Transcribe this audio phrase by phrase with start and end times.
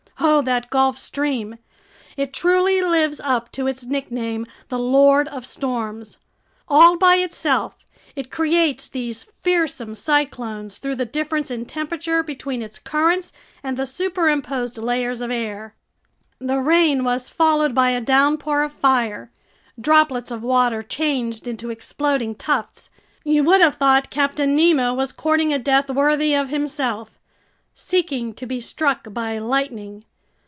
[0.23, 1.57] Oh, that Gulf Stream!
[2.15, 6.19] It truly lives up to its nickname, the Lord of Storms!
[6.67, 7.75] All by itself
[8.15, 13.33] it creates these fearsome cyclones through the difference in temperature between its currents
[13.63, 15.73] and the superimposed layers of air.
[16.37, 19.31] The rain was followed by a downpour of fire.
[19.79, 22.91] Droplets of water changed into exploding tufts.
[23.23, 27.17] You would have thought Captain Nemo was courting a death worthy of himself,
[27.73, 30.05] seeking to be struck by lightning.